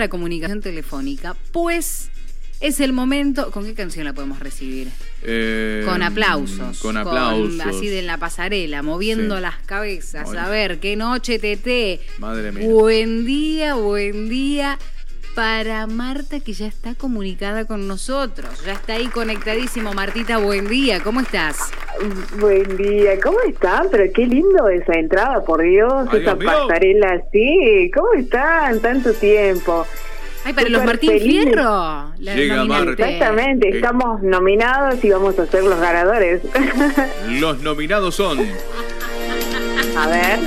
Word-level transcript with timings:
la 0.00 0.08
comunicación 0.08 0.60
telefónica, 0.60 1.36
pues 1.52 2.10
es 2.60 2.80
el 2.80 2.92
momento. 2.92 3.50
¿Con 3.50 3.64
qué 3.64 3.74
canción 3.74 4.04
la 4.04 4.12
podemos 4.12 4.38
recibir? 4.40 4.88
Eh, 5.22 5.82
con 5.86 6.02
aplausos. 6.02 6.78
Con 6.80 6.96
aplausos. 6.96 7.60
así 7.60 7.86
de 7.88 8.02
la 8.02 8.18
pasarela, 8.18 8.82
moviendo 8.82 9.36
Sí. 9.36 9.42
las 9.42 9.56
cabezas. 9.64 10.34
A 10.34 10.48
ver, 10.48 10.78
qué 10.80 10.96
noche, 10.96 11.38
Tete. 11.38 12.00
Madre 12.18 12.52
mía. 12.52 12.66
Buen 12.66 13.24
día, 13.24 13.74
buen 13.74 14.28
día 14.28 14.78
para 15.34 15.86
Marta 15.86 16.40
que 16.40 16.52
ya 16.52 16.66
está 16.66 16.94
comunicada 16.94 17.64
con 17.64 17.86
nosotros. 17.86 18.50
Ya 18.64 18.72
está 18.72 18.94
ahí 18.94 19.06
conectadísimo. 19.06 19.92
Martita, 19.94 20.38
buen 20.38 20.68
día. 20.68 21.00
¿Cómo 21.02 21.20
estás? 21.20 21.70
Buen 22.38 22.76
día, 22.76 23.20
¿cómo 23.20 23.38
están? 23.48 23.88
Pero 23.90 24.04
qué 24.14 24.26
lindo 24.26 24.68
esa 24.68 24.94
entrada, 24.94 25.44
por 25.44 25.62
Dios, 25.62 26.08
Ay, 26.10 26.20
esa 26.22 26.34
Dios 26.34 26.52
pasarela 26.52 27.08
así. 27.14 27.90
¿Cómo 27.94 28.12
están? 28.14 28.80
Tanto 28.80 29.12
tiempo. 29.14 29.86
Ay, 30.44 30.52
para 30.54 30.68
los 30.70 30.84
Martín 30.84 31.10
feliz. 31.10 31.42
Fierro. 31.44 32.12
la 32.18 32.34
Llega. 32.34 32.64
Marta. 32.64 32.90
Exactamente, 32.92 33.68
Eh. 33.68 33.76
estamos 33.76 34.22
nominados 34.22 35.04
y 35.04 35.10
vamos 35.10 35.38
a 35.38 35.46
ser 35.46 35.64
los 35.64 35.78
ganadores. 35.78 36.40
Los 37.28 37.60
nominados 37.60 38.14
son 38.14 38.38
a 39.96 40.06
ver, 40.08 40.38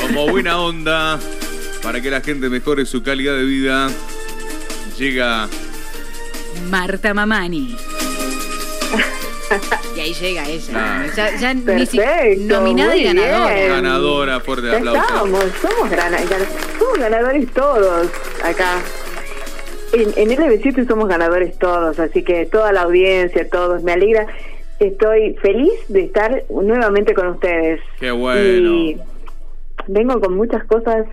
Como 0.00 0.28
buena 0.28 0.60
onda 0.60 1.18
para 1.82 2.00
que 2.00 2.10
la 2.10 2.20
gente 2.20 2.48
mejore 2.48 2.84
su 2.86 3.02
calidad 3.02 3.34
de 3.36 3.44
vida. 3.44 3.88
Llega 4.98 5.48
Marta 6.70 7.14
Mamani. 7.14 7.76
Y 9.96 10.00
ahí 10.00 10.12
llega 10.12 10.46
ella. 10.46 10.72
Ah. 10.76 11.06
Ya, 11.16 11.36
ya 11.38 11.54
ni 11.54 11.86
si- 11.86 11.96
Perfecto, 11.96 12.60
nominada 12.60 12.94
y 12.96 13.04
ganadora. 13.04 13.54
bien. 13.54 13.68
ganadora, 13.70 14.40
fuerte 14.40 14.76
aplauso. 14.76 15.00
estamos, 15.00 15.44
somos, 15.62 15.90
gana- 15.90 16.18
gan- 16.18 16.78
somos 16.78 16.98
ganadores 16.98 17.50
todos 17.52 18.08
acá. 18.44 18.74
En, 19.94 20.12
en 20.30 20.38
LB7 20.38 20.86
somos 20.86 21.08
ganadores 21.08 21.58
todos, 21.58 21.98
así 21.98 22.22
que 22.22 22.44
toda 22.44 22.72
la 22.72 22.82
audiencia, 22.82 23.48
todos, 23.48 23.82
me 23.82 23.92
alegra. 23.92 24.26
Estoy 24.80 25.34
feliz 25.42 25.72
de 25.88 26.02
estar 26.04 26.44
nuevamente 26.50 27.14
con 27.14 27.28
ustedes. 27.28 27.80
Qué 27.98 28.10
bueno. 28.10 28.70
Y 28.70 28.98
vengo 29.88 30.20
con 30.20 30.36
muchas 30.36 30.62
cosas 30.64 31.06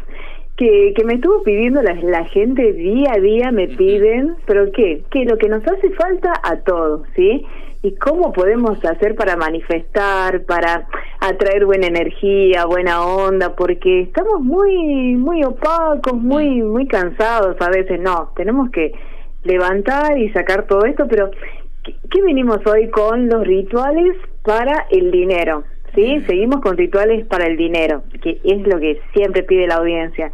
que, 0.58 0.94
que 0.95 1.03
me 1.03 1.16
estuvo 1.16 1.44
pidiendo 1.44 1.81
la, 1.81 1.94
la 1.95 2.25
gente 2.25 2.73
día 2.73 3.14
a 3.14 3.20
día, 3.20 3.52
me 3.52 3.67
piden, 3.67 4.36
pero 4.45 4.72
¿qué? 4.72 5.03
Que 5.12 5.25
lo 5.25 5.38
que 5.38 5.50
nos 5.50 5.66
hace 5.67 5.89
falta 5.92 6.34
a 6.44 6.58
todos, 6.58 7.02
¿sí? 7.16 7.45
Y 7.81 7.95
cómo 7.95 8.31
podemos 8.31 8.84
hacer 8.84 9.16
para 9.16 9.36
manifestar, 9.36 10.44
para 10.45 10.88
atraer 11.20 11.66
buena 11.66 11.88
energía, 11.88 12.66
buena 12.66 13.06
onda, 13.06 13.56
porque 13.56 14.02
estamos 14.02 14.42
muy, 14.42 15.16
muy 15.16 15.44
opacos, 15.44 16.14
muy, 16.14 16.64
muy 16.64 16.88
cansados 16.88 17.58
a 17.59 17.69
veces. 17.69 18.00
No, 18.00 18.31
tenemos 18.36 18.72
que 18.72 18.94
levantar 19.44 20.17
y 20.17 20.31
sacar 20.31 20.66
todo 20.66 20.86
esto, 20.86 21.06
pero 21.08 21.30
¿qué, 21.84 21.95
qué 22.09 22.22
venimos 22.23 22.66
hoy 22.66 22.90
con 22.90 23.28
los 23.28 23.45
rituales 23.45 24.17
para 24.42 24.88
el 24.90 25.12
dinero? 25.12 25.64
¿Sí? 25.96 26.22
Seguimos 26.28 26.62
con 26.62 26.78
rituales 26.78 27.26
para 27.26 27.48
el 27.48 27.58
dinero, 27.58 28.04
que 28.22 28.40
es 28.44 28.68
lo 28.68 28.80
que 28.80 29.00
siempre 29.14 29.44
pide 29.44 29.68
la 29.68 29.76
audiencia. 29.76 30.32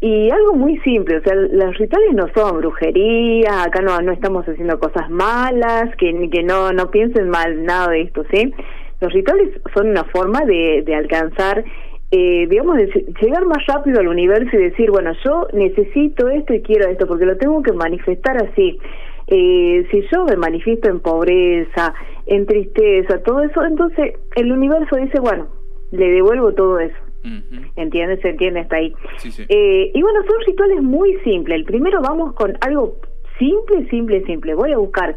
Y 0.00 0.30
algo 0.30 0.54
muy 0.54 0.78
simple, 0.78 1.18
o 1.18 1.22
sea, 1.22 1.34
los 1.34 1.78
rituales 1.78 2.12
no 2.12 2.26
son 2.34 2.58
brujería, 2.58 3.62
acá 3.62 3.80
no, 3.82 4.00
no 4.00 4.10
estamos 4.10 4.44
haciendo 4.48 4.80
cosas 4.80 5.08
malas, 5.10 5.94
que, 5.96 6.28
que 6.28 6.42
no, 6.42 6.72
no 6.72 6.90
piensen 6.90 7.30
mal 7.30 7.64
nada 7.64 7.92
de 7.92 8.02
esto, 8.02 8.24
¿sí? 8.32 8.52
Los 9.00 9.12
rituales 9.12 9.50
son 9.72 9.90
una 9.90 10.02
forma 10.04 10.40
de, 10.40 10.82
de 10.84 10.94
alcanzar, 10.96 11.64
eh, 12.10 12.46
digamos, 12.50 12.78
de 12.78 12.86
llegar 13.20 13.44
más 13.44 13.64
rápido 13.66 14.00
al 14.00 14.08
universo 14.08 14.56
y 14.56 14.64
decir, 14.64 14.90
bueno, 14.90 15.12
yo 15.24 15.46
necesito 15.52 16.28
esto 16.28 16.52
y 16.52 16.62
quiero 16.62 16.88
esto, 16.88 17.06
porque 17.06 17.24
lo 17.24 17.36
tengo 17.36 17.62
que 17.62 17.72
manifestar 17.72 18.36
así. 18.38 18.80
Eh, 19.26 19.86
si 19.90 20.02
yo 20.12 20.24
me 20.24 20.36
manifiesto 20.36 20.88
en 20.88 21.00
pobreza, 21.00 21.94
en 22.26 22.46
tristeza, 22.46 23.22
todo 23.22 23.42
eso, 23.42 23.64
entonces 23.64 24.14
el 24.36 24.52
universo 24.52 24.96
dice, 24.96 25.20
bueno, 25.20 25.48
le 25.90 26.10
devuelvo 26.10 26.52
todo 26.52 26.78
eso. 26.78 26.96
Ujú. 27.24 27.62
¿Entiendes? 27.76 28.20
Se 28.20 28.30
entiende 28.30 28.60
hasta 28.60 28.76
ahí. 28.76 28.92
Sí, 29.18 29.30
sí. 29.30 29.44
Eh, 29.48 29.90
y 29.94 30.02
bueno, 30.02 30.20
son 30.26 30.36
rituales 30.46 30.82
muy 30.82 31.16
simples. 31.24 31.56
El 31.56 31.64
primero 31.64 32.00
vamos 32.00 32.34
con 32.34 32.56
algo 32.60 32.96
simple, 33.38 33.88
simple, 33.88 34.24
simple. 34.24 34.54
Voy 34.54 34.72
a 34.72 34.78
buscar 34.78 35.16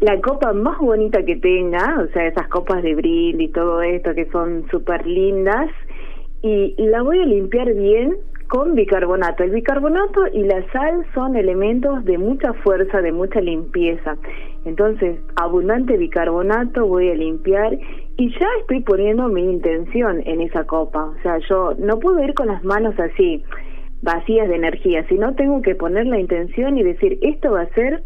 la 0.00 0.20
copa 0.20 0.52
más 0.52 0.78
bonita 0.78 1.24
que 1.24 1.36
tenga, 1.36 2.00
o 2.00 2.12
sea, 2.12 2.26
esas 2.26 2.48
copas 2.48 2.82
de 2.82 2.94
brindis, 2.94 3.52
todo 3.52 3.82
esto 3.82 4.14
que 4.14 4.26
son 4.26 4.66
súper 4.70 5.06
lindas, 5.06 5.70
y 6.42 6.74
la 6.78 7.02
voy 7.02 7.18
a 7.18 7.24
limpiar 7.24 7.72
bien 7.74 8.16
con 8.48 8.74
bicarbonato. 8.74 9.44
El 9.44 9.50
bicarbonato 9.50 10.26
y 10.32 10.42
la 10.44 10.66
sal 10.72 11.04
son 11.14 11.36
elementos 11.36 12.04
de 12.04 12.18
mucha 12.18 12.52
fuerza, 12.54 13.00
de 13.00 13.12
mucha 13.12 13.40
limpieza. 13.40 14.16
Entonces, 14.64 15.20
abundante 15.36 15.96
bicarbonato 15.96 16.86
voy 16.86 17.10
a 17.10 17.14
limpiar 17.14 17.78
y 18.16 18.30
ya 18.30 18.46
estoy 18.60 18.80
poniendo 18.80 19.28
mi 19.28 19.42
intención 19.42 20.22
en 20.26 20.40
esa 20.40 20.64
copa. 20.64 21.04
O 21.04 21.22
sea, 21.22 21.38
yo 21.48 21.74
no 21.78 22.00
puedo 22.00 22.22
ir 22.24 22.34
con 22.34 22.48
las 22.48 22.64
manos 22.64 22.98
así, 22.98 23.44
vacías 24.02 24.48
de 24.48 24.56
energía, 24.56 25.06
sino 25.08 25.34
tengo 25.34 25.62
que 25.62 25.74
poner 25.74 26.06
la 26.06 26.18
intención 26.18 26.78
y 26.78 26.82
decir, 26.82 27.18
esto 27.22 27.52
va 27.52 27.62
a 27.62 27.74
ser 27.74 28.02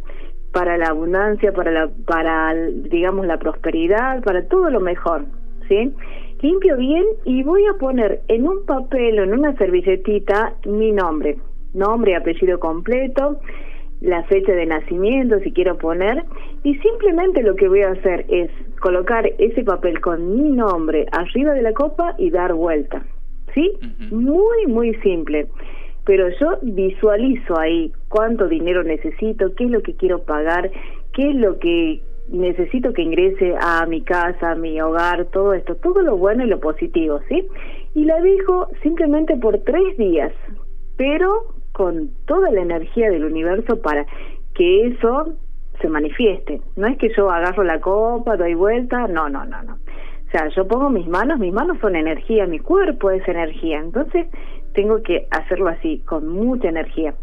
para 0.52 0.76
la 0.76 0.88
abundancia, 0.88 1.52
para 1.52 1.70
la 1.70 1.90
para 2.06 2.54
digamos 2.54 3.26
la 3.26 3.38
prosperidad, 3.38 4.22
para 4.22 4.46
todo 4.48 4.68
lo 4.70 4.80
mejor, 4.80 5.24
¿sí? 5.68 5.94
Limpio 6.42 6.76
bien 6.76 7.04
y 7.24 7.44
voy 7.44 7.64
a 7.66 7.78
poner 7.78 8.20
en 8.26 8.48
un 8.48 8.66
papel 8.66 9.20
o 9.20 9.22
en 9.22 9.32
una 9.32 9.56
servilletita 9.56 10.54
mi 10.66 10.90
nombre, 10.90 11.38
nombre, 11.72 12.16
apellido 12.16 12.58
completo, 12.58 13.38
la 14.00 14.24
fecha 14.24 14.50
de 14.50 14.66
nacimiento 14.66 15.38
si 15.38 15.52
quiero 15.52 15.78
poner 15.78 16.24
y 16.64 16.74
simplemente 16.78 17.44
lo 17.44 17.54
que 17.54 17.68
voy 17.68 17.82
a 17.82 17.92
hacer 17.92 18.26
es 18.28 18.50
colocar 18.80 19.24
ese 19.38 19.62
papel 19.62 20.00
con 20.00 20.34
mi 20.34 20.50
nombre 20.50 21.06
arriba 21.12 21.52
de 21.52 21.62
la 21.62 21.72
copa 21.74 22.16
y 22.18 22.30
dar 22.30 22.54
vuelta. 22.54 23.04
¿Sí? 23.54 23.70
Muy 24.10 24.66
muy 24.66 24.94
simple. 24.96 25.46
Pero 26.04 26.28
yo 26.40 26.58
visualizo 26.62 27.56
ahí 27.56 27.92
cuánto 28.08 28.48
dinero 28.48 28.82
necesito, 28.82 29.54
qué 29.54 29.64
es 29.64 29.70
lo 29.70 29.82
que 29.82 29.94
quiero 29.94 30.24
pagar, 30.24 30.72
qué 31.12 31.30
es 31.30 31.36
lo 31.36 31.60
que 31.60 32.00
necesito 32.32 32.92
que 32.92 33.02
ingrese 33.02 33.54
a 33.60 33.86
mi 33.86 34.02
casa, 34.02 34.52
a 34.52 34.54
mi 34.54 34.80
hogar, 34.80 35.26
todo 35.26 35.52
esto, 35.52 35.76
todo 35.76 36.02
lo 36.02 36.16
bueno 36.16 36.44
y 36.44 36.48
lo 36.48 36.60
positivo, 36.60 37.20
¿sí? 37.28 37.46
Y 37.94 38.04
la 38.04 38.20
dejo 38.20 38.68
simplemente 38.82 39.36
por 39.36 39.58
tres 39.58 39.96
días, 39.98 40.32
pero 40.96 41.54
con 41.72 42.10
toda 42.26 42.50
la 42.50 42.62
energía 42.62 43.10
del 43.10 43.24
universo 43.24 43.80
para 43.82 44.06
que 44.54 44.86
eso 44.88 45.34
se 45.80 45.88
manifieste. 45.88 46.60
No 46.76 46.86
es 46.86 46.96
que 46.98 47.10
yo 47.14 47.30
agarro 47.30 47.64
la 47.64 47.80
copa, 47.80 48.36
doy 48.36 48.54
vuelta, 48.54 49.06
no, 49.08 49.28
no, 49.28 49.44
no, 49.44 49.62
no. 49.62 49.74
O 49.74 50.30
sea, 50.30 50.48
yo 50.48 50.66
pongo 50.66 50.88
mis 50.88 51.06
manos, 51.06 51.38
mis 51.38 51.52
manos 51.52 51.78
son 51.80 51.94
energía, 51.94 52.46
mi 52.46 52.58
cuerpo 52.58 53.10
es 53.10 53.26
energía. 53.28 53.80
Entonces, 53.80 54.26
tengo 54.72 55.02
que 55.02 55.26
hacerlo 55.30 55.68
así, 55.68 56.02
con 56.06 56.26
mucha 56.28 56.68
energía. 56.68 57.14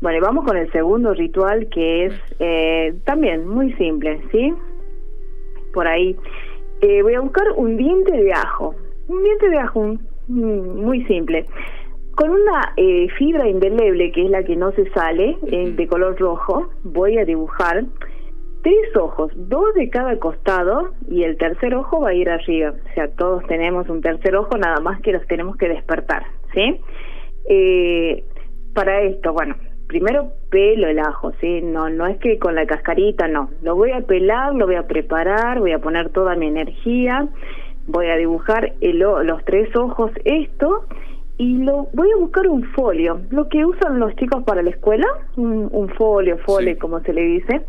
Bueno, 0.00 0.18
y 0.18 0.20
vamos 0.20 0.44
con 0.44 0.56
el 0.56 0.70
segundo 0.70 1.12
ritual 1.12 1.68
que 1.68 2.06
es 2.06 2.14
eh, 2.38 2.94
también 3.04 3.46
muy 3.48 3.72
simple, 3.74 4.20
¿sí? 4.30 4.54
Por 5.74 5.88
ahí. 5.88 6.16
Eh, 6.80 7.02
voy 7.02 7.14
a 7.14 7.20
buscar 7.20 7.46
un 7.56 7.76
diente 7.76 8.12
de 8.16 8.32
ajo. 8.32 8.74
Un 9.08 9.22
diente 9.24 9.48
de 9.48 9.58
ajo, 9.58 9.80
un- 9.80 10.00
mm, 10.28 10.84
muy 10.84 11.04
simple. 11.06 11.46
Con 12.14 12.30
una 12.30 12.72
eh, 12.76 13.08
fibra 13.16 13.48
indeleble, 13.48 14.12
que 14.12 14.24
es 14.24 14.30
la 14.30 14.44
que 14.44 14.56
no 14.56 14.70
se 14.72 14.88
sale, 14.90 15.36
eh, 15.46 15.70
de 15.72 15.86
color 15.88 16.18
rojo, 16.18 16.68
voy 16.84 17.18
a 17.18 17.24
dibujar 17.24 17.84
tres 18.62 18.96
ojos, 18.96 19.32
dos 19.36 19.72
de 19.74 19.88
cada 19.88 20.18
costado 20.18 20.90
y 21.08 21.22
el 21.22 21.36
tercer 21.38 21.74
ojo 21.74 22.00
va 22.00 22.10
a 22.10 22.14
ir 22.14 22.28
arriba. 22.28 22.72
O 22.90 22.94
sea, 22.94 23.08
todos 23.16 23.44
tenemos 23.46 23.88
un 23.88 24.00
tercer 24.00 24.36
ojo, 24.36 24.56
nada 24.58 24.80
más 24.80 25.00
que 25.00 25.12
los 25.12 25.26
tenemos 25.26 25.56
que 25.56 25.68
despertar, 25.68 26.24
¿sí? 26.54 26.80
Eh, 27.48 28.24
para 28.74 29.00
esto, 29.02 29.32
bueno, 29.32 29.54
primero 29.88 30.32
pelo 30.50 30.86
el 30.86 30.98
ajo, 30.98 31.32
¿sí? 31.40 31.60
No, 31.62 31.88
no 31.88 32.06
es 32.06 32.18
que 32.18 32.38
con 32.38 32.54
la 32.54 32.66
cascarita, 32.66 33.26
no. 33.26 33.50
Lo 33.62 33.74
voy 33.74 33.90
a 33.92 34.02
pelar, 34.02 34.54
lo 34.54 34.66
voy 34.66 34.76
a 34.76 34.86
preparar, 34.86 35.58
voy 35.58 35.72
a 35.72 35.78
poner 35.80 36.10
toda 36.10 36.36
mi 36.36 36.46
energía, 36.46 37.26
voy 37.86 38.06
a 38.06 38.16
dibujar 38.16 38.74
el 38.80 38.98
los 38.98 39.44
tres 39.44 39.74
ojos, 39.74 40.12
esto, 40.24 40.84
y 41.38 41.58
lo 41.58 41.88
voy 41.94 42.10
a 42.12 42.16
buscar 42.16 42.46
un 42.48 42.64
folio, 42.74 43.20
lo 43.30 43.48
que 43.48 43.64
usan 43.64 43.98
los 43.98 44.14
chicos 44.16 44.42
para 44.44 44.62
la 44.62 44.70
escuela, 44.70 45.06
un, 45.36 45.68
un 45.72 45.88
folio, 45.90 46.36
fole, 46.38 46.74
Sí. 46.74 46.78
como 46.78 47.00
se 47.00 47.12
le 47.12 47.22
dice. 47.22 47.62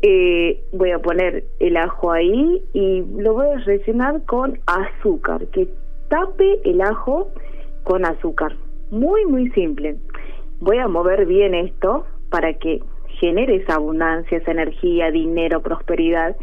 Eh, 0.00 0.62
voy 0.72 0.92
a 0.92 1.00
poner 1.00 1.42
el 1.58 1.76
ajo 1.76 2.12
ahí 2.12 2.62
y 2.72 3.02
lo 3.16 3.32
voy 3.34 3.48
a 3.48 3.58
rellenar 3.64 4.22
con 4.26 4.58
azúcar, 4.66 5.44
que 5.48 5.68
tape 6.08 6.60
el 6.64 6.80
ajo 6.82 7.30
con 7.82 8.04
azúcar. 8.04 8.52
Muy, 8.92 9.26
muy 9.26 9.50
simple. 9.50 9.96
Voy 10.60 10.78
a 10.78 10.88
mover 10.88 11.26
bien 11.26 11.54
esto 11.54 12.06
para 12.30 12.54
que 12.54 12.80
genere 13.20 13.56
esa 13.56 13.74
abundancia, 13.74 14.38
esa 14.38 14.50
energía, 14.50 15.10
dinero, 15.10 15.62
prosperidad. 15.62 16.36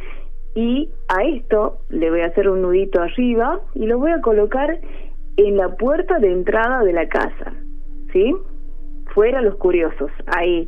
Y 0.55 0.89
a 1.09 1.23
esto 1.23 1.79
le 1.89 2.09
voy 2.09 2.21
a 2.21 2.27
hacer 2.27 2.49
un 2.49 2.61
nudito 2.61 3.01
arriba 3.01 3.59
y 3.73 3.85
lo 3.85 3.99
voy 3.99 4.11
a 4.11 4.21
colocar 4.21 4.79
en 5.37 5.57
la 5.57 5.75
puerta 5.75 6.19
de 6.19 6.31
entrada 6.31 6.83
de 6.83 6.93
la 6.93 7.07
casa. 7.07 7.53
¿Sí? 8.13 8.33
afuera 9.15 9.41
los 9.41 9.55
curiosos. 9.55 10.11
Ahí 10.27 10.67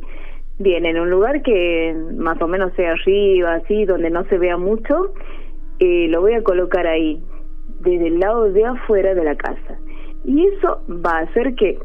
vienen, 0.58 0.98
un 0.98 1.10
lugar 1.10 1.42
que 1.42 1.94
más 2.16 2.40
o 2.40 2.48
menos 2.48 2.72
sea 2.74 2.92
arriba, 2.92 3.54
así, 3.54 3.84
donde 3.84 4.08
no 4.08 4.24
se 4.24 4.38
vea 4.38 4.56
mucho, 4.56 5.12
eh, 5.78 6.08
lo 6.08 6.22
voy 6.22 6.32
a 6.32 6.42
colocar 6.42 6.86
ahí, 6.86 7.22
desde 7.80 8.06
el 8.06 8.18
lado 8.18 8.50
de 8.50 8.64
afuera 8.64 9.14
de 9.14 9.22
la 9.22 9.36
casa. 9.36 9.78
Y 10.24 10.46
eso 10.46 10.80
va 10.88 11.18
a 11.18 11.22
hacer 11.22 11.54
que 11.56 11.78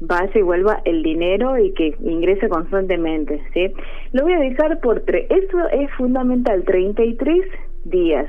vaya 0.00 0.30
y 0.34 0.42
vuelva 0.42 0.80
el 0.84 1.02
dinero 1.02 1.58
y 1.58 1.72
que 1.72 1.96
ingrese 2.00 2.48
constantemente, 2.48 3.42
¿sí? 3.52 3.72
Lo 4.12 4.24
voy 4.24 4.34
a 4.34 4.40
dejar 4.40 4.80
por 4.80 5.00
tres, 5.00 5.26
eso 5.30 5.68
es 5.72 5.90
fundamental, 5.92 6.64
33 6.64 7.40
días. 7.84 8.28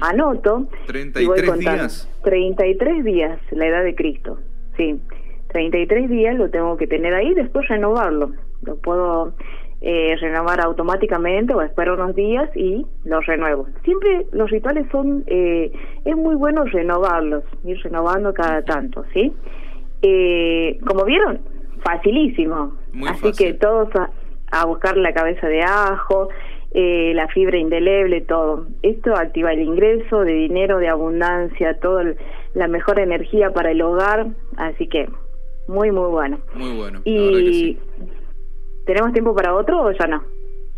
Anoto. 0.00 0.68
33 0.86 1.58
días. 1.58 2.10
33 2.22 3.04
días, 3.04 3.38
la 3.50 3.66
edad 3.66 3.84
de 3.84 3.94
Cristo, 3.94 4.38
sí. 4.76 5.00
33 5.48 6.10
días 6.10 6.36
lo 6.36 6.50
tengo 6.50 6.76
que 6.76 6.86
tener 6.86 7.14
ahí, 7.14 7.32
después 7.34 7.68
renovarlo. 7.68 8.32
Lo 8.62 8.76
puedo 8.76 9.34
eh, 9.80 10.16
renovar 10.20 10.60
automáticamente 10.62 11.54
o 11.54 11.60
espero 11.60 11.94
unos 11.94 12.16
días 12.16 12.48
y 12.56 12.86
los 13.04 13.24
renuevo. 13.26 13.68
Siempre 13.84 14.26
los 14.32 14.50
rituales 14.50 14.86
son, 14.90 15.24
eh, 15.26 15.70
es 16.04 16.16
muy 16.16 16.34
bueno 16.34 16.64
renovarlos, 16.64 17.44
ir 17.64 17.78
renovando 17.82 18.32
cada 18.32 18.62
tanto, 18.62 19.04
¿sí? 19.12 19.32
Eh, 20.06 20.78
como 20.86 21.06
vieron, 21.06 21.40
facilísimo. 21.82 22.76
Así 23.08 23.32
que 23.32 23.54
todos 23.54 23.88
a, 24.50 24.66
buscar 24.66 24.98
la 24.98 25.14
cabeza 25.14 25.48
de 25.48 25.62
ajo, 25.62 26.28
eh, 26.72 27.12
la 27.14 27.26
fibra 27.28 27.56
indeleble, 27.56 28.20
todo. 28.20 28.66
Esto 28.82 29.16
activa 29.16 29.54
el 29.54 29.62
ingreso 29.62 30.20
de 30.20 30.34
dinero, 30.34 30.78
de 30.78 30.88
abundancia, 30.88 31.80
toda 31.80 32.04
la 32.52 32.68
mejor 32.68 33.00
energía 33.00 33.54
para 33.54 33.70
el 33.70 33.80
hogar. 33.80 34.26
Así 34.58 34.88
que 34.88 35.08
muy, 35.68 35.90
muy 35.90 36.10
bueno. 36.10 36.38
Muy 36.54 36.76
bueno. 36.76 37.00
Y 37.06 37.78
¿tenemos 38.84 39.14
tiempo 39.14 39.34
para 39.34 39.54
otro 39.54 39.84
o 39.84 39.90
ya 39.90 40.06
no? 40.06 40.22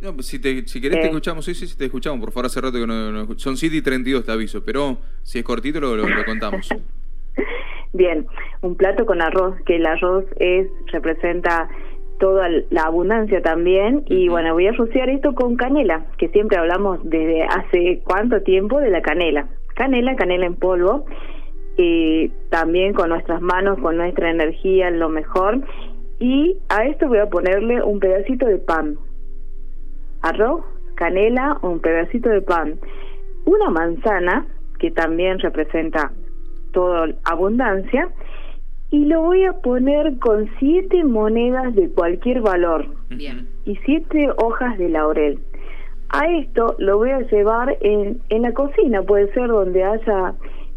No, 0.02 0.14
pues 0.14 0.26
si, 0.26 0.38
te, 0.38 0.68
si 0.68 0.80
querés 0.80 1.00
te 1.00 1.06
eh. 1.06 1.08
escuchamos, 1.08 1.44
sí, 1.44 1.54
sí, 1.54 1.66
sí, 1.66 1.76
te 1.76 1.86
escuchamos, 1.86 2.20
por 2.20 2.30
favor, 2.30 2.46
hace 2.46 2.60
rato 2.60 2.78
que 2.78 2.86
no, 2.86 3.10
no 3.10 3.38
Son 3.38 3.56
7 3.56 3.74
y 3.74 3.82
32, 3.82 4.24
te 4.24 4.30
aviso, 4.30 4.62
pero 4.64 4.98
si 5.24 5.40
es 5.40 5.44
cortito 5.44 5.80
lo, 5.80 5.96
lo 5.96 6.24
contamos. 6.24 6.68
Bien, 7.92 8.26
un 8.62 8.76
plato 8.76 9.06
con 9.06 9.22
arroz, 9.22 9.54
que 9.64 9.76
el 9.76 9.86
arroz 9.86 10.24
es 10.38 10.68
representa 10.92 11.68
toda 12.18 12.48
la 12.70 12.82
abundancia 12.82 13.42
también 13.42 14.04
y 14.06 14.28
bueno, 14.28 14.54
voy 14.54 14.66
a 14.66 14.70
asociar 14.70 15.08
esto 15.10 15.34
con 15.34 15.56
canela, 15.56 16.06
que 16.18 16.28
siempre 16.28 16.58
hablamos 16.58 17.00
desde 17.04 17.42
hace 17.44 18.02
cuánto 18.04 18.42
tiempo 18.42 18.80
de 18.80 18.90
la 18.90 19.02
canela. 19.02 19.48
Canela, 19.74 20.16
canela 20.16 20.46
en 20.46 20.56
polvo, 20.56 21.04
y 21.76 22.28
también 22.50 22.94
con 22.94 23.10
nuestras 23.10 23.40
manos, 23.42 23.78
con 23.80 23.96
nuestra 23.96 24.30
energía, 24.30 24.90
lo 24.90 25.08
mejor. 25.08 25.60
Y 26.18 26.56
a 26.70 26.86
esto 26.86 27.08
voy 27.08 27.18
a 27.18 27.28
ponerle 27.28 27.82
un 27.82 28.00
pedacito 28.00 28.46
de 28.46 28.56
pan. 28.56 28.96
Arroz, 30.22 30.64
canela, 30.94 31.58
un 31.62 31.80
pedacito 31.80 32.30
de 32.30 32.40
pan. 32.40 32.78
Una 33.44 33.68
manzana, 33.68 34.46
que 34.78 34.90
también 34.90 35.38
representa 35.38 36.12
toda 36.76 37.08
abundancia 37.24 38.06
y 38.90 39.06
lo 39.06 39.22
voy 39.22 39.44
a 39.44 39.54
poner 39.54 40.18
con 40.18 40.46
siete 40.58 41.04
monedas 41.04 41.74
de 41.74 41.88
cualquier 41.88 42.42
valor 42.42 42.86
y 43.64 43.76
siete 43.86 44.28
hojas 44.36 44.76
de 44.76 44.90
laurel. 44.90 45.38
A 46.10 46.30
esto 46.38 46.76
lo 46.78 46.98
voy 46.98 47.12
a 47.12 47.20
llevar 47.20 47.78
en, 47.80 48.20
en 48.28 48.42
la 48.42 48.52
cocina, 48.52 49.02
puede 49.02 49.32
ser 49.32 49.48
donde 49.48 49.82
haya 49.84 50.34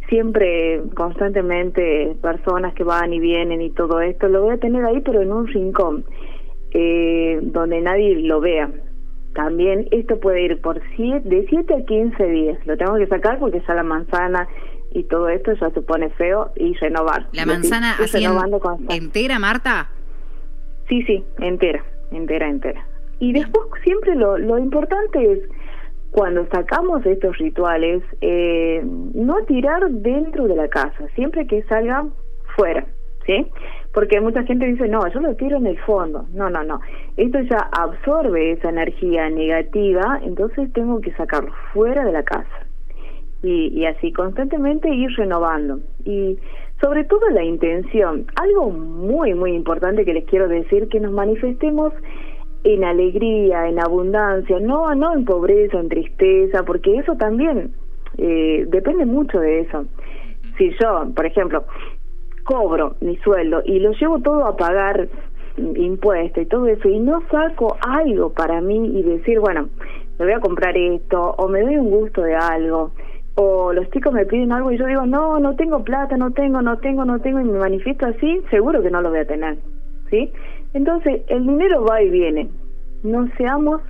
siempre 0.08 0.82
constantemente 0.96 2.16
personas 2.22 2.74
que 2.76 2.86
van 2.86 3.12
y 3.12 3.20
vienen 3.20 3.62
y 3.62 3.70
todo 3.72 4.00
esto, 4.00 4.30
lo 4.30 4.44
voy 4.44 4.54
a 4.54 4.58
tener 4.58 4.86
ahí 4.86 5.02
pero 5.02 5.22
en 5.22 5.34
un 5.34 5.48
rincón, 5.48 6.06
eh, 6.72 7.40
donde 7.44 7.82
nadie 7.82 8.22
lo 8.22 8.40
vea. 8.40 8.72
También 9.36 9.88
esto 9.92 10.18
puede 10.18 10.44
ir 10.44 10.62
por 10.62 10.82
siete, 10.96 11.28
de 11.28 11.46
7 11.48 11.74
a 11.74 11.86
15 11.86 12.26
días. 12.26 12.66
Lo 12.66 12.78
tengo 12.78 12.96
que 12.96 13.08
sacar 13.08 13.38
porque 13.38 13.62
ya 13.68 13.74
la 13.76 13.84
manzana 13.84 14.48
y 14.92 15.04
todo 15.04 15.30
esto 15.30 15.54
ya 15.54 15.70
se 15.72 15.82
pone 15.82 16.10
feo 16.12 16.52
y 16.56 16.74
renovar. 16.76 17.28
¿La 17.32 17.46
manzana 17.46 17.96
así 18.00 18.26
entera, 18.90 19.40
Marta? 19.40 19.90
Sí, 20.88 21.04
sí, 21.04 21.24
entera, 21.40 21.84
entera, 22.12 22.50
entera. 22.50 22.86
Y 23.20 23.34
después 23.34 23.68
siempre 23.84 24.16
lo, 24.16 24.38
lo 24.38 24.58
importante 24.58 25.32
es, 25.32 25.40
cuando 26.12 26.48
sacamos 26.48 27.06
estos 27.06 27.38
rituales, 27.38 28.02
eh, 28.22 28.82
no 28.84 29.36
tirar 29.46 29.88
dentro 29.92 30.48
de 30.48 30.56
la 30.56 30.68
casa, 30.68 31.08
siempre 31.14 31.46
que 31.46 31.62
salga 31.64 32.08
fuera, 32.56 32.86
¿sí? 33.26 33.46
Porque 33.94 34.20
mucha 34.20 34.44
gente 34.44 34.66
dice, 34.66 34.88
no, 34.88 35.08
yo 35.14 35.20
lo 35.20 35.36
tiro 35.36 35.58
en 35.58 35.68
el 35.68 35.78
fondo. 35.80 36.26
No, 36.34 36.50
no, 36.50 36.64
no. 36.64 36.80
Esto 37.18 37.40
ya 37.42 37.70
absorbe 37.72 38.54
esa 38.54 38.70
energía 38.70 39.30
negativa, 39.30 40.20
entonces 40.24 40.72
tengo 40.74 41.00
que 41.02 41.12
sacarlo 41.14 41.54
fuera 41.74 42.04
de 42.06 42.12
la 42.12 42.24
casa 42.24 42.69
y, 43.42 43.86
así 43.86 44.12
constantemente 44.12 44.90
ir 44.90 45.10
renovando. 45.18 45.80
Y 46.06 46.38
sobre 46.82 47.04
todo 47.06 47.30
la 47.30 47.44
intención, 47.44 48.26
algo 48.36 48.70
muy, 48.70 49.34
muy 49.34 49.54
importante 49.54 50.06
que 50.06 50.14
les 50.14 50.26
quiero 50.26 50.48
decir, 50.48 50.88
que 50.90 51.00
nos 51.00 51.12
manifestemos 51.12 51.94
en 52.64 52.84
alegría, 52.84 53.68
en 53.68 53.80
abundancia, 53.80 54.60
no, 54.60 54.94
no 54.96 55.14
en 55.14 55.26
pobreza, 55.26 55.80
en 55.80 55.90
tristeza, 55.90 56.64
porque 56.64 56.98
eso 56.98 57.16
también 57.16 57.72
eh, 58.18 58.66
depende 58.68 59.06
mucho 59.06 59.40
de 59.40 59.62
eso. 59.62 59.86
Si 60.58 60.72
yo, 60.82 61.08
por 61.16 61.26
ejemplo, 61.26 61.64
cobro 62.44 62.96
mi 63.00 63.16
sueldo 63.18 63.62
y 63.66 63.80
lo 63.80 63.92
llevo 63.92 64.20
todo 64.20 64.46
a 64.46 64.58
pagar 64.58 65.08
impuestos 65.58 66.44
y 66.44 66.46
todo 66.48 66.68
eso 66.68 66.90
y 66.90 67.00
no 67.00 67.22
saco 67.30 67.78
algo 67.82 68.34
para 68.34 68.62
mí 68.62 69.00
y 69.00 69.04
decir, 69.04 69.40
bueno, 69.40 69.70
me 70.18 70.26
voy 70.26 70.34
a 70.34 70.40
comprar 70.40 70.76
esto 70.76 71.36
o 71.38 71.48
me 71.48 71.62
doy 71.62 71.78
un 71.78 71.90
gusto 71.90 72.22
de 72.22 72.36
algo, 72.36 72.92
o 73.42 73.72
los 73.72 73.90
chicos 73.92 74.12
me 74.12 74.26
piden 74.26 74.52
algo 74.52 74.70
y 74.70 74.78
yo 74.78 74.86
digo, 74.86 75.06
no, 75.06 75.40
no 75.40 75.56
tengo 75.56 75.82
plata, 75.82 76.18
no 76.18 76.32
tengo, 76.32 76.62
no 76.62 76.78
tengo, 76.80 77.06
no 77.06 77.22
tengo, 77.22 77.40
y 77.40 77.46
me 77.46 77.58
manifiesto 77.58 78.06
así, 78.06 78.42
seguro 78.50 78.82
que 78.82 78.92
no 78.92 79.02
lo 79.02 79.12
voy 79.12 79.20
a 79.20 79.28
tener, 79.28 79.58
¿sí? 80.10 80.30
Entonces, 80.74 81.22
el 81.30 81.48
dinero 81.48 81.86
va 81.86 82.02
y 82.02 82.10
viene. 82.10 82.50
No 83.02 83.30
seamos 83.38 83.82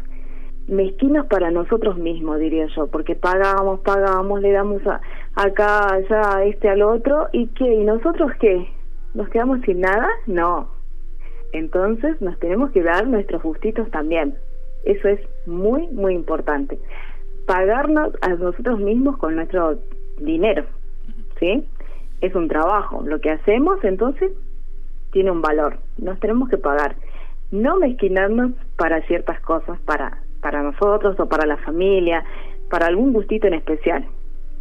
mezquinos 0.67 1.25
para 1.25 1.49
nosotros 1.49 1.97
mismos, 1.97 2.37
diría 2.37 2.67
yo, 2.75 2.91
porque 2.91 3.15
pagamos, 3.15 3.79
pagamos, 3.79 4.39
le 4.39 4.51
damos 4.51 4.85
a, 4.85 5.01
acá, 5.33 5.95
allá, 5.95 6.37
a 6.37 6.43
este, 6.43 6.69
al 6.69 6.83
otro, 6.83 7.27
¿y 7.33 7.47
qué? 7.47 7.73
¿Y 7.73 7.83
nosotros 7.85 8.31
qué? 8.39 8.69
¿Nos 9.15 9.29
quedamos 9.29 9.61
sin 9.61 9.81
nada? 9.81 10.07
No. 10.27 10.69
Entonces, 11.53 12.21
nos 12.21 12.37
tenemos 12.37 12.69
que 12.69 12.83
dar 12.83 13.07
nuestros 13.07 13.41
gustitos 13.41 13.89
también. 13.89 14.35
Eso 14.83 15.07
es 15.07 15.19
muy, 15.47 15.87
muy 15.87 16.13
importante 16.13 16.77
pagarnos 17.49 18.13
a 18.21 18.27
nosotros 18.27 18.79
mismos 18.79 19.17
con 19.17 19.35
nuestro 19.35 19.79
dinero, 20.19 20.65
¿sí? 21.39 21.65
Es 22.21 22.35
un 22.35 22.47
trabajo. 22.47 23.01
Lo 23.03 23.19
que 23.19 23.31
hacemos 23.31 23.83
entonces 23.83 24.33
tiene 25.11 25.31
un 25.31 25.41
valor. 25.41 25.79
Nos 25.97 26.19
tenemos 26.19 26.47
que 26.49 26.59
pagar. 26.59 26.95
No 27.49 27.77
mezquinarnos 27.77 28.51
para 28.77 29.01
ciertas 29.07 29.39
cosas, 29.39 29.79
para, 29.79 30.21
para 30.41 30.61
nosotros 30.61 31.19
o 31.19 31.27
para 31.27 31.47
la 31.47 31.57
familia, 31.57 32.23
para 32.69 32.85
algún 32.85 33.13
gustito 33.13 33.47
en 33.47 33.55
especial. 33.55 34.05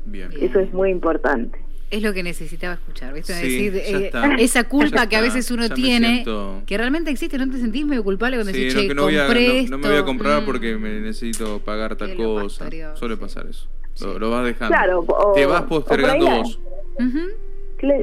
Bien. 0.07 0.31
Eso 0.41 0.59
es 0.59 0.73
muy 0.73 0.89
importante 0.89 1.68
es 1.91 2.03
lo 2.03 2.13
que 2.13 2.23
necesitaba 2.23 2.75
escuchar, 2.75 3.15
¿viste? 3.15 3.33
decir, 3.33 3.75
eh, 3.77 4.11
esa 4.39 4.65
culpa 4.65 5.09
que 5.09 5.17
a 5.17 5.21
veces 5.21 5.51
uno 5.51 5.69
tiene, 5.71 6.25
que 6.67 6.79
realmente 6.79 7.11
existe, 7.11 7.39
¿no 7.39 7.51
te 7.51 7.59
sentís 7.59 7.87
medio 7.87 8.05
culpable 8.05 8.37
cuando 8.37 8.53
decís, 8.53 8.75
che, 8.75 8.95
no, 8.95 9.05
compré 9.05 9.67
no, 9.69 9.79
me 9.79 9.89
voy 9.89 9.97
a 9.97 10.05
comprar 10.05 10.43
mm. 10.43 10.45
porque 10.45 10.77
me 10.77 11.01
necesito 11.01 11.61
pagar 11.61 11.97
tal 11.97 12.15
cosa. 12.15 12.69
Suele 12.95 13.17
pasar 13.17 13.47
eso. 13.47 13.69
Lo, 14.19 14.31
vas 14.31 14.45
dejando. 14.45 14.77
Claro, 14.77 15.07
Te 15.35 15.47
vas 15.47 15.63
postergando 15.63 16.27
vos. 16.27 16.61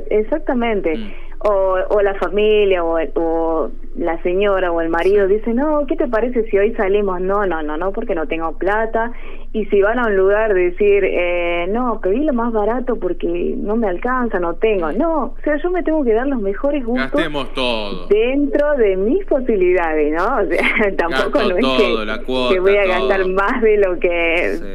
Exactamente. 0.09 0.97
Mm 0.97 1.25
o, 1.45 1.77
o 1.89 2.01
la 2.01 2.15
familia 2.15 2.83
o, 2.83 2.97
o, 3.15 3.71
la 3.97 4.21
señora 4.23 4.71
o 4.71 4.81
el 4.81 4.89
marido 4.89 5.27
dice, 5.27 5.53
no, 5.53 5.85
¿qué 5.87 5.95
te 5.95 6.07
parece 6.07 6.43
si 6.49 6.57
hoy 6.57 6.73
salimos? 6.73 7.21
No, 7.21 7.45
no, 7.45 7.63
no, 7.63 7.77
no, 7.77 7.91
porque 7.91 8.13
no 8.13 8.27
tengo 8.27 8.57
plata. 8.57 9.11
Y 9.53 9.65
si 9.67 9.81
van 9.81 9.99
a 9.99 10.07
un 10.07 10.17
lugar 10.17 10.53
decir, 10.53 11.05
eh, 11.05 11.65
no, 11.69 12.01
pedí 12.01 12.25
lo 12.25 12.33
más 12.33 12.51
barato 12.51 12.97
porque 12.97 13.27
no 13.57 13.77
me 13.77 13.87
alcanza, 13.87 14.37
no 14.39 14.55
tengo. 14.55 14.91
No, 14.91 15.23
o 15.23 15.35
sea, 15.43 15.55
yo 15.61 15.69
me 15.69 15.81
tengo 15.81 16.03
que 16.03 16.13
dar 16.13 16.27
los 16.27 16.41
mejores 16.41 16.83
gustos 16.83 17.11
Gastemos 17.13 17.53
todo. 17.53 18.07
dentro 18.07 18.75
de 18.75 18.97
mis 18.97 19.25
posibilidades, 19.25 20.13
¿no? 20.13 20.25
O 20.25 20.45
sea, 20.45 20.95
tampoco 20.97 21.39
no 21.43 21.57
es 21.57 22.19
que, 22.25 22.59
voy 22.59 22.75
a 22.75 22.85
gastar 22.85 23.25
más 23.27 23.61
de 23.61 23.77
lo 23.77 23.97
que, 23.97 24.09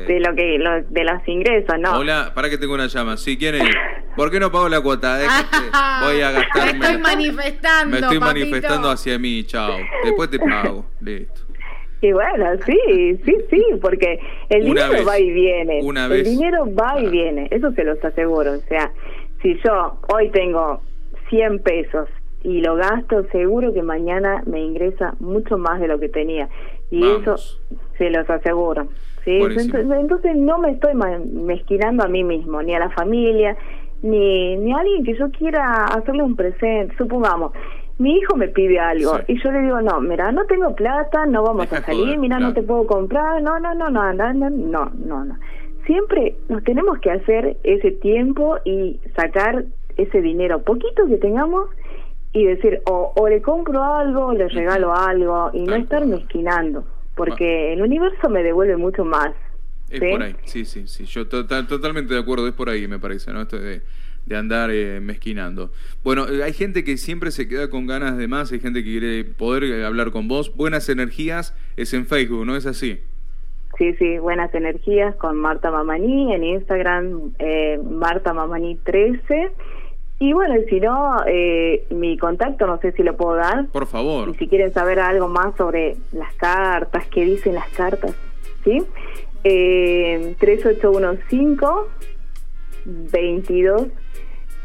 de 0.06 0.20
lo 0.20 0.34
que, 0.34 0.84
de 0.88 1.04
los 1.04 1.28
ingresos, 1.28 1.78
¿no? 1.78 1.98
Hola, 1.98 2.32
para 2.34 2.48
que 2.48 2.56
tengo 2.56 2.72
una 2.72 2.86
llama. 2.86 3.18
Si 3.18 3.36
quieren, 3.36 3.62
¿por 4.20 4.30
qué 4.30 4.38
no 4.38 4.52
pago 4.52 4.68
la 4.68 4.82
cuota? 4.82 5.18
voy 6.04 6.20
a 6.20 6.30
gastar 6.30 6.76
me 6.76 6.84
estoy 6.84 6.98
manifestando. 6.98 7.90
Me 7.90 8.00
estoy 8.00 8.20
manifestando 8.20 8.90
hacia 8.90 9.18
mí, 9.18 9.44
chao. 9.44 9.78
Después 10.04 10.28
te 10.28 10.38
pago. 10.38 10.84
Listo. 11.00 11.40
Y 12.02 12.12
bueno, 12.12 12.50
sí, 12.66 13.18
sí, 13.24 13.36
sí, 13.48 13.64
porque 13.80 14.20
el 14.50 14.64
dinero 14.64 15.06
va 15.06 15.18
y 15.18 15.30
viene. 15.30 15.78
el 15.78 16.24
dinero 16.24 16.66
va 16.74 17.00
y 17.00 17.08
viene, 17.08 17.48
eso 17.50 17.72
se 17.72 17.82
los 17.82 18.04
aseguro. 18.04 18.52
O 18.52 18.60
sea, 18.68 18.92
si 19.40 19.58
yo 19.64 19.98
hoy 20.12 20.28
tengo 20.28 20.82
100 21.30 21.60
pesos 21.60 22.10
y 22.42 22.60
lo 22.60 22.74
gasto, 22.74 23.24
seguro 23.32 23.72
que 23.72 23.82
mañana 23.82 24.42
me 24.44 24.60
ingresa 24.60 25.14
mucho 25.18 25.56
más 25.56 25.80
de 25.80 25.88
lo 25.88 25.98
que 25.98 26.10
tenía. 26.10 26.50
Y 26.90 27.06
eso 27.06 27.36
se 27.96 28.10
los 28.10 28.28
aseguro. 28.28 28.88
¿sí? 29.24 29.38
Entonces, 29.40 30.36
no 30.36 30.58
me 30.58 30.72
estoy 30.72 30.92
mezquinando 30.94 32.04
a 32.04 32.08
mí 32.08 32.22
mismo, 32.24 32.62
ni 32.62 32.74
a 32.74 32.80
la 32.80 32.90
familia, 32.90 33.56
ni, 34.02 34.56
ni 34.56 34.72
alguien 34.72 35.04
que 35.04 35.16
yo 35.16 35.30
quiera 35.30 35.84
hacerle 35.84 36.22
un 36.22 36.36
presente. 36.36 36.94
Supongamos, 36.96 37.52
mi 37.98 38.16
hijo 38.16 38.34
me 38.34 38.48
pide 38.48 38.80
algo 38.80 39.18
y 39.28 39.38
yo 39.42 39.52
le 39.52 39.60
digo, 39.60 39.80
no, 39.82 40.00
mira, 40.00 40.32
no 40.32 40.46
tengo 40.46 40.74
plata, 40.74 41.26
no 41.26 41.42
vamos 41.42 41.70
a 41.70 41.82
salir, 41.82 42.18
mira, 42.18 42.38
no 42.38 42.54
te 42.54 42.62
puedo 42.62 42.86
comprar, 42.86 43.42
no, 43.42 43.60
no, 43.60 43.74
no, 43.74 43.90
no, 43.90 44.12
no, 44.12 44.32
no, 44.32 44.50
no, 44.50 44.90
no, 44.94 45.24
no. 45.24 45.36
Siempre 45.86 46.36
nos 46.48 46.64
tenemos 46.64 46.98
que 47.00 47.10
hacer 47.10 47.58
ese 47.62 47.90
tiempo 47.90 48.56
y 48.64 48.98
sacar 49.16 49.64
ese 49.96 50.22
dinero 50.22 50.62
poquito 50.62 51.06
que 51.06 51.18
tengamos 51.18 51.68
y 52.32 52.46
decir, 52.46 52.80
o, 52.86 53.12
o 53.14 53.28
le 53.28 53.42
compro 53.42 53.82
algo, 53.82 54.26
o 54.26 54.32
le 54.32 54.48
regalo 54.48 54.94
algo 54.94 55.50
y 55.52 55.62
no 55.64 55.74
estar 55.74 56.06
mezquinando, 56.06 56.84
porque 57.16 57.74
el 57.74 57.82
universo 57.82 58.30
me 58.30 58.42
devuelve 58.42 58.76
mucho 58.76 59.04
más. 59.04 59.32
Es 59.90 60.00
por 60.00 60.22
ahí, 60.22 60.36
sí, 60.44 60.64
sí, 60.64 60.86
sí, 60.86 61.04
yo 61.04 61.26
totalmente 61.26 62.14
de 62.14 62.20
acuerdo, 62.20 62.46
es 62.46 62.54
por 62.54 62.68
ahí 62.68 62.86
me 62.86 62.98
parece, 62.98 63.32
¿no? 63.32 63.42
Esto 63.42 63.58
de 63.58 63.82
de 64.26 64.36
andar 64.36 64.70
eh, 64.70 65.00
mezquinando. 65.00 65.70
Bueno, 66.04 66.28
eh, 66.28 66.42
hay 66.42 66.52
gente 66.52 66.84
que 66.84 66.96
siempre 66.96 67.30
se 67.30 67.48
queda 67.48 67.68
con 67.68 67.86
ganas 67.86 68.16
de 68.16 68.28
más, 68.28 68.52
hay 68.52 68.60
gente 68.60 68.84
que 68.84 68.90
quiere 68.90 69.24
poder 69.24 69.64
eh, 69.64 69.84
hablar 69.84 70.10
con 70.10 70.28
vos. 70.28 70.54
Buenas 70.54 70.88
energías 70.88 71.54
es 71.76 71.94
en 71.94 72.06
Facebook, 72.06 72.46
¿no 72.46 72.56
es 72.56 72.66
así? 72.66 73.00
Sí, 73.78 73.94
sí, 73.94 74.18
buenas 74.18 74.54
energías 74.54 75.16
con 75.16 75.36
Marta 75.38 75.70
Mamani 75.70 76.34
en 76.34 76.44
Instagram, 76.44 77.32
Marta 77.90 78.34
Mamani 78.34 78.76
13. 78.76 79.52
Y 80.18 80.34
bueno, 80.34 80.54
si 80.68 80.80
no, 80.80 81.16
mi 81.88 82.18
contacto, 82.18 82.66
no 82.66 82.78
sé 82.80 82.92
si 82.92 83.02
lo 83.02 83.16
puedo 83.16 83.36
dar. 83.36 83.68
Por 83.68 83.86
favor. 83.86 84.28
Y 84.28 84.34
si 84.34 84.48
quieren 84.48 84.70
saber 84.74 85.00
algo 85.00 85.28
más 85.28 85.56
sobre 85.56 85.96
las 86.12 86.34
cartas, 86.34 87.06
qué 87.06 87.24
dicen 87.24 87.54
las 87.54 87.70
cartas, 87.70 88.14
¿sí? 88.64 88.82
Eh, 89.44 90.34
3815 90.38 91.66
22 92.84 93.88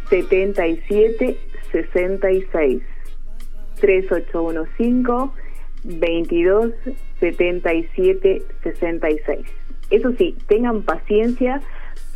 77 0.09 1.37
66 1.71 2.81
3815 3.79 5.31
22 5.83 6.73
77 7.19 8.43
66. 8.63 9.45
Eso 9.91 10.11
sí, 10.17 10.35
tengan 10.47 10.81
paciencia 10.83 11.61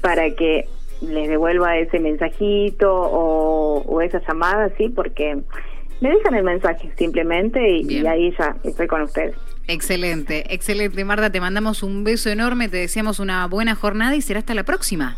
para 0.02 0.32
que 0.32 0.66
les 1.02 1.30
devuelva 1.30 1.78
ese 1.78 2.00
mensajito 2.00 2.92
o, 2.92 4.02
esa 4.02 4.22
llamada, 4.28 4.70
sí, 4.78 4.90
porque 4.90 5.38
me 6.02 6.10
dejan 6.10 6.36
el 6.36 6.44
mensaje 6.44 6.92
simplemente 6.98 7.60
y, 7.70 8.02
y, 8.02 8.08
ahí 8.08 8.34
ya 8.38 8.56
estoy 8.64 8.88
con 8.88 9.02
ustedes. 9.04 9.36
Excelente, 9.70 10.52
excelente. 10.52 11.06
Marta, 11.06 11.32
te 11.32 11.40
mandamos 11.40 11.84
un 11.84 12.04
beso 12.04 12.32
enorme, 12.32 12.70
te 12.70 12.78
deseamos 12.78 13.20
una 13.20 13.46
buena 13.46 13.76
jornada 13.76 14.16
y 14.16 14.22
será 14.22 14.40
hasta 14.40 14.56
la 14.56 14.64
próxima. 14.64 15.16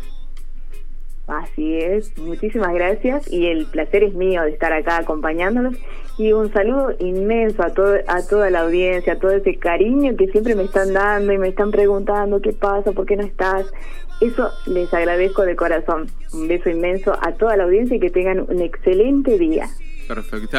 Así 1.26 1.78
es, 1.78 2.18
muchísimas 2.18 2.74
gracias 2.74 3.32
y 3.32 3.46
el 3.46 3.64
placer 3.64 4.04
es 4.04 4.12
mío 4.12 4.42
de 4.42 4.50
estar 4.50 4.70
acá 4.74 4.98
acompañándolos 4.98 5.76
y 6.18 6.32
un 6.32 6.52
saludo 6.52 6.94
inmenso 6.98 7.62
a, 7.62 7.72
todo, 7.72 7.94
a 8.06 8.26
toda 8.26 8.50
la 8.50 8.60
audiencia, 8.60 9.14
a 9.14 9.18
todo 9.18 9.30
ese 9.30 9.56
cariño 9.56 10.14
que 10.18 10.26
siempre 10.26 10.54
me 10.54 10.64
están 10.64 10.92
dando 10.92 11.32
y 11.32 11.38
me 11.38 11.48
están 11.48 11.70
preguntando 11.70 12.42
qué 12.42 12.52
pasa, 12.52 12.92
por 12.92 13.06
qué 13.06 13.16
no 13.16 13.22
estás. 13.22 13.72
Eso 14.20 14.50
les 14.66 14.92
agradezco 14.92 15.42
de 15.46 15.56
corazón. 15.56 16.08
Un 16.34 16.48
beso 16.48 16.68
inmenso 16.68 17.16
a 17.22 17.32
toda 17.32 17.56
la 17.56 17.64
audiencia 17.64 17.96
y 17.96 18.00
que 18.00 18.10
tengan 18.10 18.40
un 18.40 18.60
excelente 18.60 19.38
día. 19.38 19.70
Perfecto. 20.06 20.50